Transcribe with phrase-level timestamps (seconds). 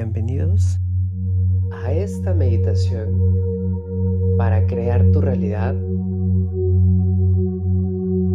[0.00, 0.80] bienvenidos
[1.84, 3.20] a esta meditación
[4.38, 5.74] para crear tu realidad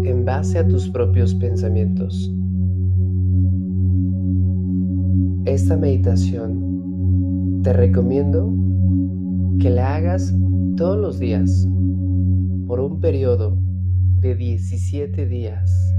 [0.04, 2.32] en base a tus propios pensamientos.
[5.46, 8.54] Esta meditación te recomiendo
[9.60, 10.36] que la hagas
[10.78, 11.68] todos los días
[12.68, 13.58] por un periodo
[14.20, 15.96] de 17 días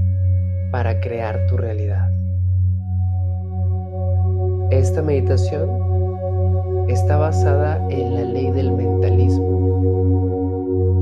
[0.71, 2.16] para crear tu realidad.
[4.87, 5.67] Esta meditación
[6.87, 9.49] está basada en la ley del mentalismo,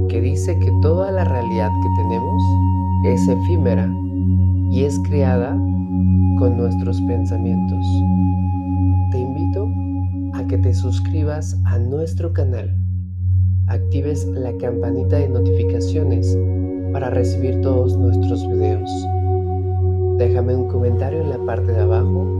[0.10, 2.42] que dice que toda la realidad que tenemos
[3.06, 3.88] es efímera
[4.72, 5.52] y es creada
[6.40, 7.86] con nuestros pensamientos.
[9.12, 9.70] Te invito
[10.34, 12.76] a que te suscribas a nuestro canal,
[13.68, 16.36] actives la campanita de notificaciones
[16.92, 18.90] para recibir todos nuestros videos.
[20.18, 22.36] Déjame un comentario en la parte de abajo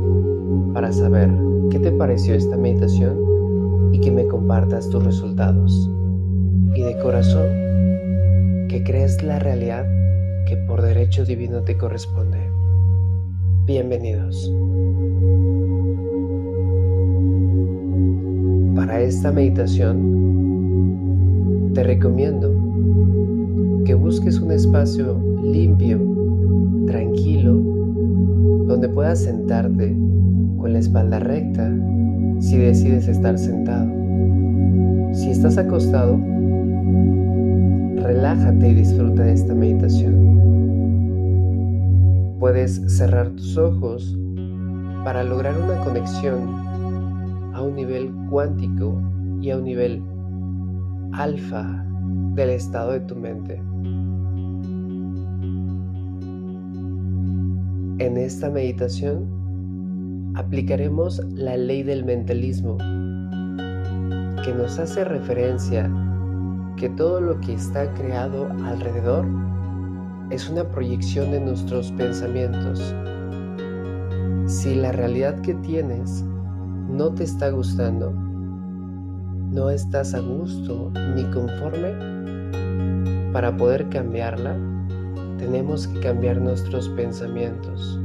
[0.74, 1.30] para saber
[1.70, 3.18] qué te pareció esta meditación
[3.94, 5.90] y que me compartas tus resultados.
[6.76, 7.48] Y de corazón,
[8.68, 9.86] que crees la realidad
[10.48, 12.40] que por derecho divino te corresponde.
[13.66, 14.52] Bienvenidos.
[18.76, 20.12] Para esta meditación,
[21.74, 22.54] te recomiendo
[23.86, 26.00] que busques un espacio limpio,
[26.86, 27.54] tranquilo,
[28.68, 29.96] donde puedas sentarte
[30.66, 31.72] con la espalda recta
[32.40, 33.88] si decides estar sentado.
[35.14, 36.20] Si estás acostado,
[37.98, 40.16] relájate y disfruta de esta meditación.
[42.40, 44.18] Puedes cerrar tus ojos
[45.04, 46.50] para lograr una conexión
[47.54, 49.00] a un nivel cuántico
[49.42, 50.02] y a un nivel
[51.14, 51.86] alfa
[52.34, 53.62] del estado de tu mente.
[58.04, 59.45] En esta meditación
[60.36, 62.78] aplicaremos la ley del mentalismo,
[64.44, 65.90] que nos hace referencia
[66.78, 69.26] que todo lo que está creado alrededor
[70.30, 72.94] es una proyección de nuestros pensamientos.
[74.46, 76.24] Si la realidad que tienes
[76.90, 81.94] no te está gustando, no estás a gusto ni conforme,
[83.32, 84.58] para poder cambiarla,
[85.38, 88.00] tenemos que cambiar nuestros pensamientos.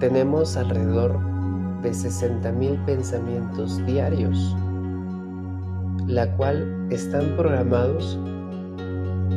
[0.00, 1.18] Tenemos alrededor
[1.80, 4.54] de 60.000 pensamientos diarios,
[6.06, 8.18] la cual están programados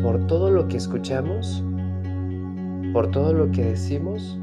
[0.04, 1.64] por todo lo que escuchamos,
[2.92, 4.38] por todo lo que decimos,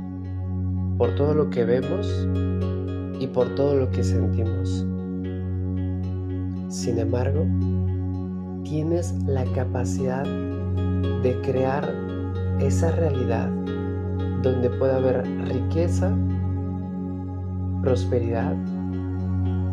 [0.97, 2.27] por todo lo que vemos
[3.21, 4.87] y por todo lo que sentimos.
[6.71, 7.47] Sin embargo,
[8.65, 11.93] tienes la capacidad de crear
[12.59, 13.51] esa realidad
[14.47, 16.13] donde pueda haber riqueza,
[17.83, 18.55] prosperidad,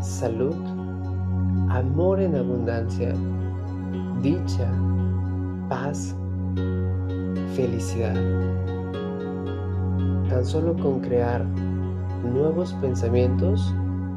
[0.02, 0.56] salud,
[1.70, 3.14] amor en abundancia,
[4.22, 4.68] dicha,
[5.70, 6.16] paz,
[7.56, 8.16] felicidad.
[10.30, 11.46] Tan solo con crear
[12.24, 13.74] nuevos pensamientos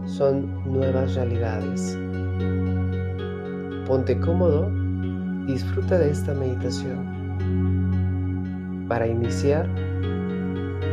[0.07, 1.99] son nuevas realidades.
[3.87, 4.71] Ponte cómodo,
[5.47, 7.15] disfruta de esta meditación.
[8.89, 9.69] Para iniciar,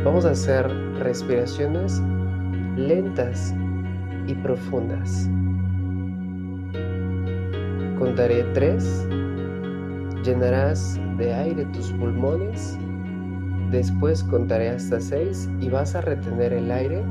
[0.04, 2.02] Vamos a hacer respiraciones
[2.76, 3.54] lentas
[4.26, 5.30] y profundas.
[7.98, 9.08] Contaré tres.
[10.22, 12.78] Llenarás de aire tus pulmones.
[13.70, 17.02] Después contaré hasta seis y vas a retener el aire.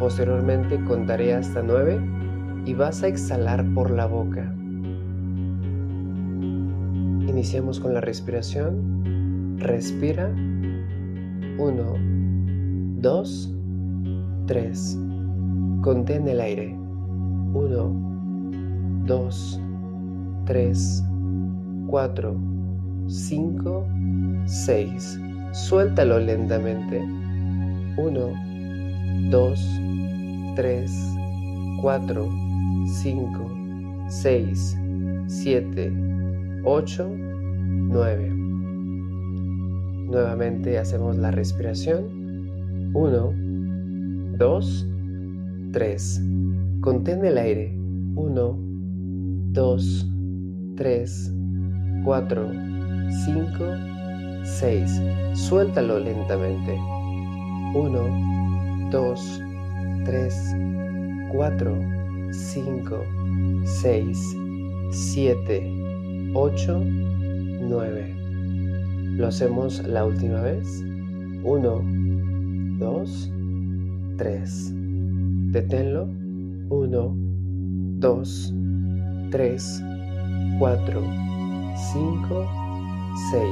[0.00, 2.00] Posteriormente contaré hasta nueve
[2.64, 4.52] y vas a exhalar por la boca.
[7.28, 9.58] Iniciamos con la respiración.
[9.58, 10.28] Respira
[11.60, 13.54] 1, 2,
[14.46, 14.98] 3.
[15.82, 16.74] Contén el aire.
[17.52, 19.60] 1, 2,
[20.46, 21.04] 3,
[21.86, 22.36] 4,
[23.08, 23.86] 5,
[24.46, 25.20] 6.
[25.52, 27.04] Suéltalo lentamente.
[27.98, 29.80] 1, 2,
[30.56, 30.90] 3,
[31.82, 32.28] 4,
[32.86, 33.50] 5,
[34.08, 34.78] 6,
[35.26, 35.92] 7,
[36.64, 37.10] 8,
[37.90, 38.39] 9.
[40.10, 42.90] Nuevamente hacemos la respiración.
[42.94, 43.32] 1,
[44.36, 44.88] 2,
[45.72, 46.22] 3.
[46.80, 47.78] Contén el aire.
[48.16, 48.58] 1,
[49.52, 50.10] 2,
[50.76, 51.34] 3,
[52.04, 52.48] 4,
[53.24, 53.64] 5,
[54.42, 55.02] 6.
[55.34, 56.76] Suéltalo lentamente.
[57.74, 59.42] 1, 2,
[60.04, 60.56] 3,
[61.32, 61.78] 4,
[62.32, 63.04] 5,
[63.64, 64.36] 6,
[64.90, 65.72] 7,
[66.34, 66.84] 8,
[67.62, 68.19] 9.
[69.20, 70.82] Lo hacemos la última vez.
[71.44, 71.82] 1,
[72.78, 73.32] 2,
[74.16, 74.72] 3.
[75.52, 76.08] Deténlo.
[76.70, 77.14] 1,
[77.98, 78.54] 2,
[79.30, 79.84] 3,
[80.58, 81.02] 4,
[81.92, 82.46] 5,
[83.30, 83.42] 6.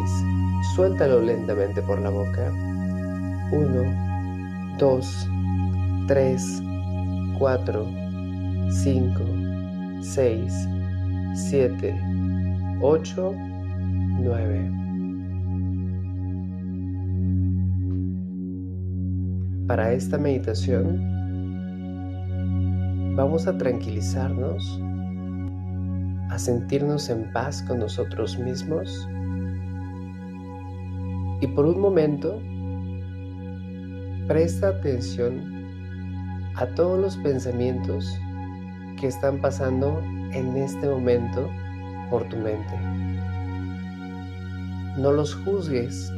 [0.75, 2.51] Suéltalo lentamente por la boca.
[3.53, 5.29] 1, 2,
[6.07, 6.63] 3,
[7.39, 7.87] 4,
[8.71, 9.23] 5,
[10.01, 10.69] 6,
[11.35, 11.95] 7,
[12.81, 13.35] 8,
[14.23, 14.78] 9.
[19.69, 20.99] Para esta meditación
[23.15, 24.81] vamos a tranquilizarnos,
[26.31, 29.07] a sentirnos en paz con nosotros mismos
[31.43, 32.41] y por un momento
[34.27, 35.43] presta atención
[36.55, 38.19] a todos los pensamientos
[38.99, 40.01] que están pasando
[40.33, 41.47] en este momento
[42.09, 42.75] por tu mente.
[44.97, 46.11] No los juzgues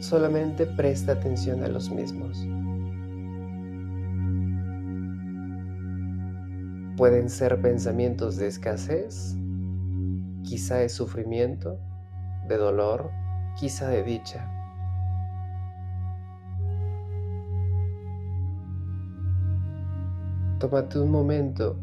[0.00, 2.46] solamente presta atención a los mismos.
[6.96, 9.36] Pueden ser pensamientos de escasez,
[10.42, 11.78] quizá de sufrimiento,
[12.48, 13.10] de dolor,
[13.58, 14.50] quizá de dicha.
[20.58, 21.78] Tómate un momento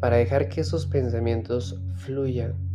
[0.00, 2.65] para dejar que esos pensamientos fluyan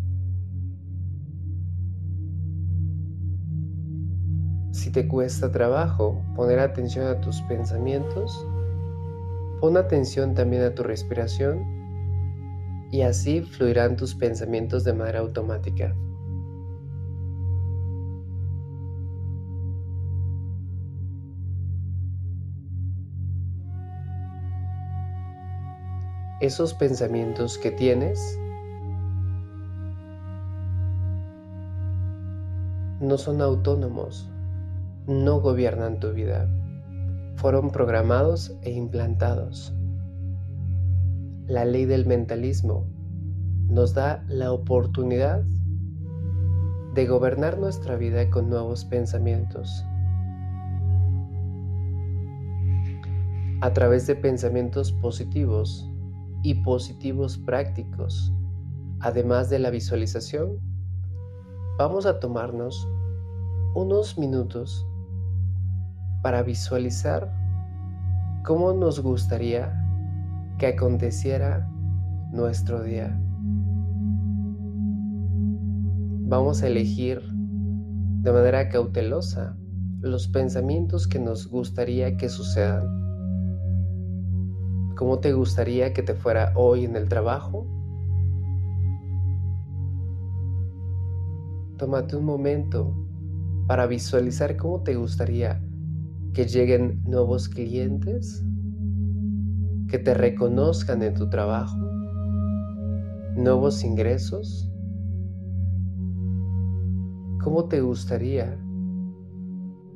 [4.93, 8.45] Te cuesta trabajo poner atención a tus pensamientos,
[9.61, 11.63] pon atención también a tu respiración
[12.91, 15.95] y así fluirán tus pensamientos de manera automática.
[26.41, 28.37] Esos pensamientos que tienes
[32.99, 34.29] no son autónomos,
[35.07, 36.48] no gobiernan tu vida.
[37.36, 39.74] Fueron programados e implantados.
[41.48, 42.86] La ley del mentalismo
[43.68, 45.44] nos da la oportunidad
[46.94, 49.83] de gobernar nuestra vida con nuevos pensamientos.
[53.62, 55.89] A través de pensamientos positivos
[56.44, 58.33] y positivos prácticos,
[59.00, 60.59] además de la visualización,
[61.77, 62.88] vamos a tomarnos
[63.74, 64.86] unos minutos
[66.21, 67.31] para visualizar
[68.44, 69.73] cómo nos gustaría
[70.57, 71.68] que aconteciera
[72.31, 73.19] nuestro día.
[76.27, 77.21] Vamos a elegir
[78.21, 79.57] de manera cautelosa
[80.00, 82.85] los pensamientos que nos gustaría que sucedan.
[84.95, 87.68] ¿Cómo te gustaría que te fuera hoy en el trabajo?
[91.77, 92.95] Tómate un momento
[93.68, 95.62] para visualizar cómo te gustaría
[96.33, 98.45] que lleguen nuevos clientes,
[99.89, 101.78] que te reconozcan en tu trabajo,
[103.36, 104.72] nuevos ingresos.
[107.44, 108.57] ¿Cómo te gustaría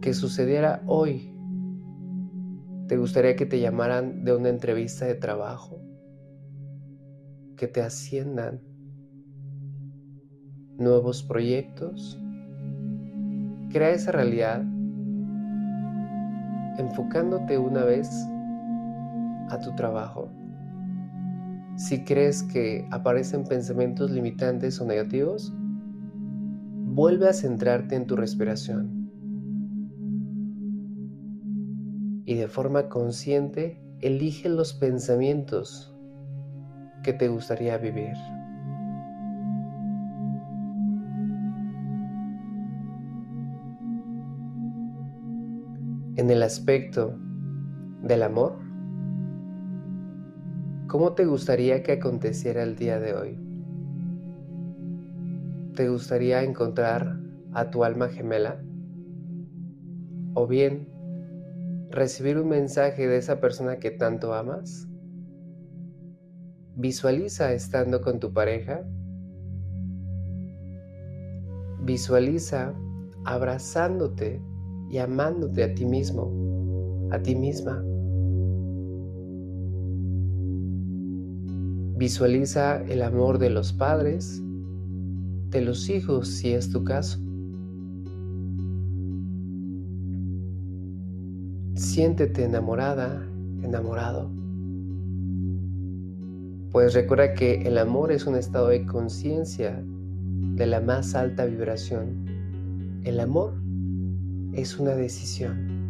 [0.02, 1.34] que sucediera hoy?
[2.90, 5.80] ¿Te gustaría que te llamaran de una entrevista de trabajo?
[7.56, 8.62] ¿Que te asciendan?
[10.78, 12.20] ¿Nuevos proyectos?
[13.72, 14.66] Crea esa realidad
[16.78, 18.10] enfocándote una vez
[19.50, 20.30] a tu trabajo.
[21.78, 25.54] Si crees que aparecen pensamientos limitantes o negativos,
[26.96, 29.12] vuelve a centrarte en tu respiración.
[32.26, 35.94] Y de forma consciente, elige los pensamientos
[37.04, 38.16] que te gustaría vivir.
[46.18, 47.18] En el aspecto
[48.02, 48.58] del amor,
[50.88, 53.40] ¿cómo te gustaría que aconteciera el día de hoy?
[55.76, 57.20] ¿Te gustaría encontrar
[57.52, 58.64] a tu alma gemela?
[60.36, 60.88] ¿O bien
[61.92, 64.88] recibir un mensaje de esa persona que tanto amas?
[66.78, 68.86] Visualiza estando con tu pareja.
[71.82, 72.74] Visualiza
[73.26, 74.42] abrazándote
[74.90, 76.32] y amándote a ti mismo,
[77.12, 77.84] a ti misma.
[81.98, 84.44] Visualiza el amor de los padres,
[85.50, 87.20] de los hijos si es tu caso.
[91.76, 93.26] Siéntete enamorada,
[93.62, 94.30] enamorado.
[96.72, 99.82] Pues recuerda que el amor es un estado de conciencia
[100.56, 102.26] de la más alta vibración.
[103.04, 103.54] El amor
[104.56, 105.86] es una decisión.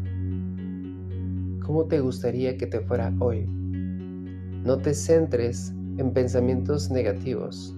[1.63, 3.45] ¿Cómo te gustaría que te fuera hoy?
[3.47, 7.75] No te centres en pensamientos negativos.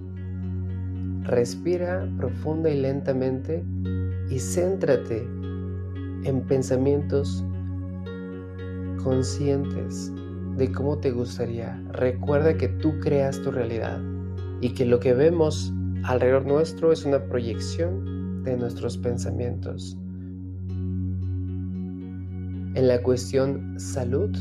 [1.23, 3.63] Respira profunda y lentamente
[4.29, 5.27] y céntrate
[6.23, 7.43] en pensamientos
[9.03, 10.11] conscientes
[10.55, 11.81] de cómo te gustaría.
[11.91, 14.01] Recuerda que tú creas tu realidad
[14.61, 19.97] y que lo que vemos alrededor nuestro es una proyección de nuestros pensamientos.
[22.77, 24.37] En la cuestión salud,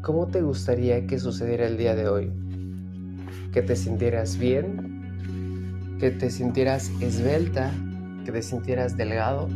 [0.00, 2.30] ¿cómo te gustaría que sucediera el día de hoy?
[3.52, 5.96] ¿Que te sintieras bien?
[5.98, 7.72] ¿Que te sintieras esbelta?
[8.24, 9.48] ¿Que te sintieras delgado?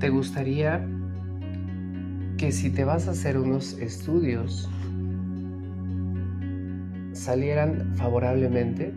[0.00, 0.84] ¿Te gustaría
[2.38, 4.68] que si te vas a hacer unos estudios
[7.12, 8.92] salieran favorablemente?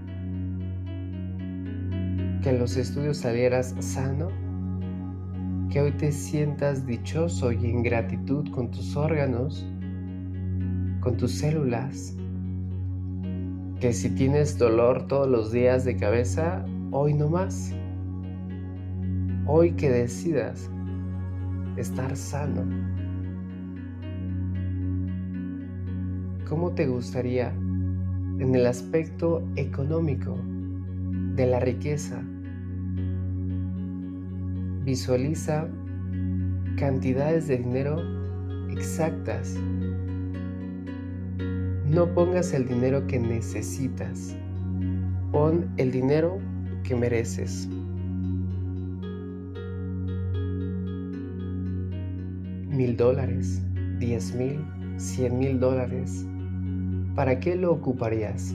[2.42, 4.45] ¿Que los estudios salieras sano?
[5.76, 9.68] ¿Que hoy te sientas dichoso y en gratitud con tus órganos,
[11.02, 12.16] con tus células?
[13.82, 17.76] Que si tienes dolor todos los días de cabeza, hoy no más.
[19.48, 20.72] Hoy que decidas
[21.76, 22.64] estar sano.
[26.48, 30.38] ¿Cómo te gustaría en el aspecto económico
[31.36, 32.24] de la riqueza?
[34.86, 35.68] Visualiza
[36.78, 37.98] cantidades de dinero
[38.70, 39.58] exactas.
[41.90, 44.36] No pongas el dinero que necesitas.
[45.32, 46.40] Pon el dinero
[46.84, 47.68] que mereces.
[52.76, 53.62] mil dólares,
[54.00, 54.60] diez mil,
[54.98, 56.28] cien mil dólares.
[57.16, 58.54] ¿Para qué lo ocuparías?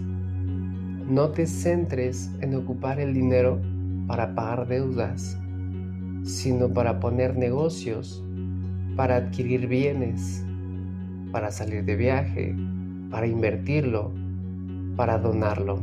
[1.09, 3.59] No te centres en ocupar el dinero
[4.07, 5.40] para pagar deudas,
[6.25, 8.25] sino para poner negocios,
[8.97, 10.45] para adquirir bienes,
[11.33, 12.55] para salir de viaje,
[13.11, 14.13] para invertirlo,
[14.97, 15.83] para donarlo.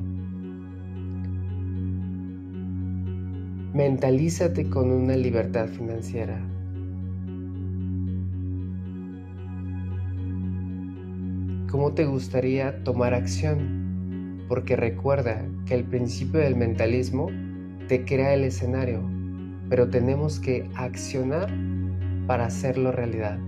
[3.74, 6.39] Mentalízate con una libertad financiera.
[11.70, 14.46] ¿Cómo te gustaría tomar acción?
[14.48, 17.27] Porque recuerda que el principio del mentalismo
[17.88, 19.01] te crea el escenario,
[19.70, 21.50] pero tenemos que accionar
[22.28, 23.40] para hacerlo realidad.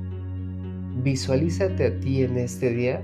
[1.04, 3.02] Visualízate a ti en este día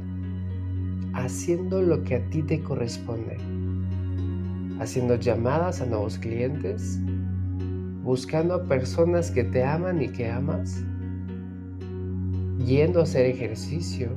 [1.13, 3.37] haciendo lo que a ti te corresponde,
[4.79, 6.99] haciendo llamadas a nuevos clientes,
[8.03, 10.83] buscando a personas que te aman y que amas,
[12.65, 14.09] yendo a hacer ejercicio,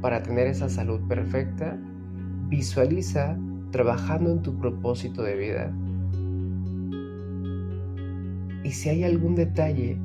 [0.00, 1.78] para tener esa salud perfecta,
[2.48, 3.36] visualiza
[3.70, 5.72] trabajando en tu propósito de vida.
[8.66, 9.96] Y si hay algún detalle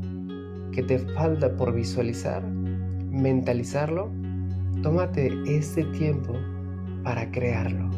[0.72, 2.48] que te falta por visualizar,
[3.10, 4.12] mentalizarlo,
[4.84, 6.34] tómate este tiempo
[7.03, 7.90] para crearlo.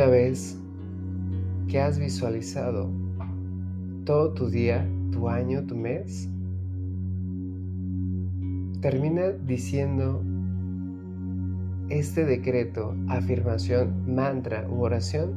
[0.00, 0.58] Una vez
[1.68, 2.90] que has visualizado
[4.06, 6.26] todo tu día, tu año, tu mes,
[8.80, 10.24] termina diciendo
[11.90, 15.34] este decreto, afirmación, mantra u oración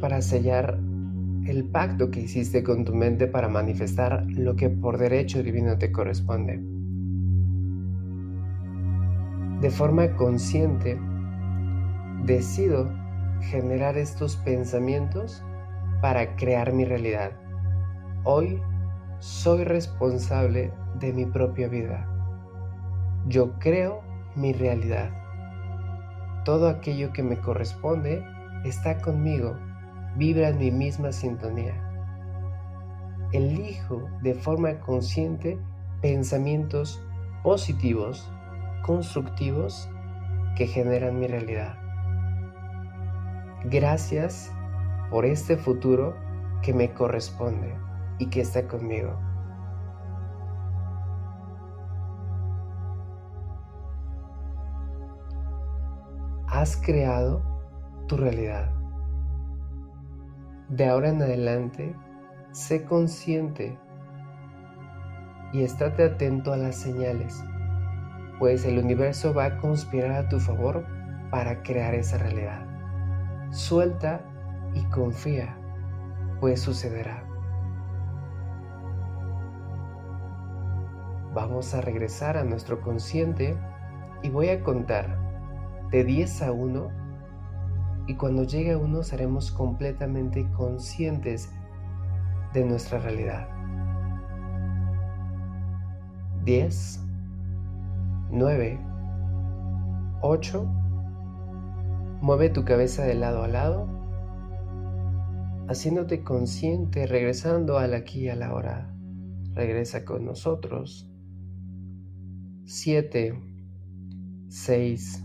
[0.00, 0.78] para sellar
[1.44, 5.92] el pacto que hiciste con tu mente para manifestar lo que por derecho divino te
[5.92, 6.58] corresponde.
[9.60, 10.98] De forma consciente,
[12.24, 12.90] decido
[13.40, 15.42] generar estos pensamientos
[16.00, 17.32] para crear mi realidad.
[18.24, 18.60] Hoy
[19.20, 22.06] soy responsable de mi propia vida.
[23.26, 24.02] Yo creo
[24.34, 25.10] mi realidad.
[26.44, 28.24] Todo aquello que me corresponde
[28.64, 29.56] está conmigo,
[30.16, 31.74] vibra en mi misma sintonía.
[33.32, 35.58] Elijo de forma consciente
[36.00, 37.02] pensamientos
[37.42, 38.30] positivos,
[38.84, 39.88] constructivos,
[40.56, 41.87] que generan mi realidad.
[43.64, 44.52] Gracias
[45.10, 46.14] por este futuro
[46.62, 47.74] que me corresponde
[48.18, 49.18] y que está conmigo.
[56.46, 57.42] Has creado
[58.06, 58.70] tu realidad.
[60.68, 61.96] De ahora en adelante,
[62.52, 63.76] sé consciente
[65.52, 67.42] y estate atento a las señales,
[68.38, 70.86] pues el universo va a conspirar a tu favor
[71.30, 72.67] para crear esa realidad.
[73.50, 74.20] Suelta
[74.74, 75.56] y confía,
[76.40, 77.24] pues sucederá.
[81.34, 83.56] Vamos a regresar a nuestro consciente
[84.22, 85.18] y voy a contar
[85.90, 86.88] de 10 a 1
[88.06, 91.50] y cuando llegue a 1 seremos completamente conscientes
[92.52, 93.48] de nuestra realidad.
[96.44, 97.00] 10,
[98.30, 98.78] 9,
[100.20, 100.77] 8,
[102.20, 103.88] mueve tu cabeza de lado a lado,
[105.68, 108.94] haciéndote consciente, regresando al aquí y a la hora.
[109.54, 111.10] Regresa con nosotros.
[112.64, 113.40] 7,
[114.48, 115.24] 6,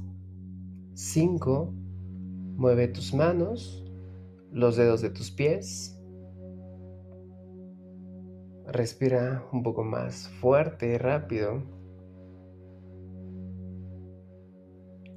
[0.94, 1.74] 5,
[2.56, 3.84] mueve tus manos,
[4.52, 6.00] los dedos de tus pies.
[8.66, 11.64] Respira un poco más fuerte y rápido.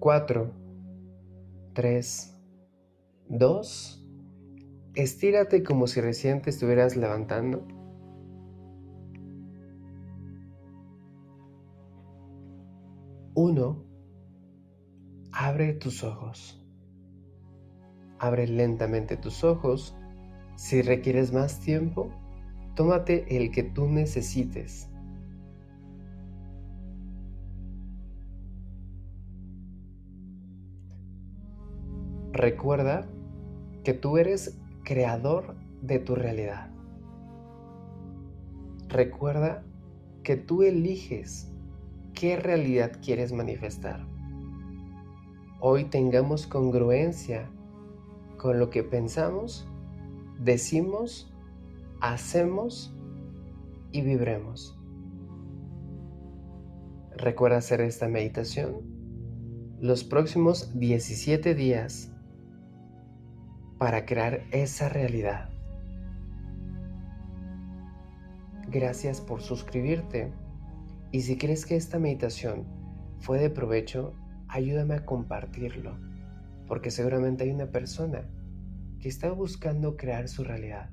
[0.00, 0.65] 4,
[1.76, 2.34] 3,
[3.28, 4.08] 2.
[4.94, 7.68] Estírate como si recién te estuvieras levantando.
[13.34, 13.84] Uno,
[15.32, 16.66] abre tus ojos.
[18.18, 19.94] Abre lentamente tus ojos.
[20.56, 22.10] Si requieres más tiempo,
[22.74, 24.88] tómate el que tú necesites.
[32.36, 33.06] Recuerda
[33.82, 36.68] que tú eres creador de tu realidad.
[38.88, 39.64] Recuerda
[40.22, 41.50] que tú eliges
[42.12, 44.06] qué realidad quieres manifestar.
[45.60, 47.48] Hoy tengamos congruencia
[48.36, 49.66] con lo que pensamos,
[50.38, 51.32] decimos,
[52.02, 52.94] hacemos
[53.92, 54.78] y vibremos.
[57.16, 58.82] Recuerda hacer esta meditación
[59.80, 62.12] los próximos 17 días
[63.78, 65.50] para crear esa realidad.
[68.68, 70.32] Gracias por suscribirte
[71.12, 72.66] y si crees que esta meditación
[73.20, 74.14] fue de provecho,
[74.48, 75.98] ayúdame a compartirlo,
[76.66, 78.28] porque seguramente hay una persona
[79.00, 80.90] que está buscando crear su realidad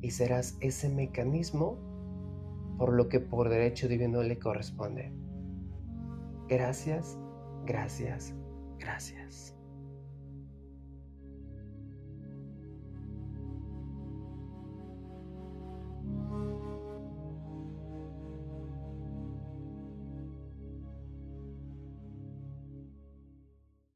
[0.00, 1.78] y serás ese mecanismo
[2.78, 5.12] por lo que por derecho divino le corresponde.
[6.48, 7.18] Gracias,
[7.66, 8.34] gracias,
[8.78, 9.59] gracias.